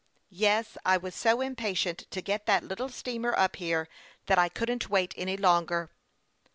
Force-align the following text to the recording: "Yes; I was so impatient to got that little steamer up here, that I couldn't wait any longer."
"Yes; 0.47 0.79
I 0.83 0.97
was 0.97 1.13
so 1.13 1.41
impatient 1.41 2.09
to 2.09 2.23
got 2.23 2.47
that 2.47 2.63
little 2.63 2.89
steamer 2.89 3.37
up 3.37 3.57
here, 3.57 3.87
that 4.25 4.39
I 4.39 4.49
couldn't 4.49 4.89
wait 4.89 5.13
any 5.15 5.37
longer." 5.37 5.91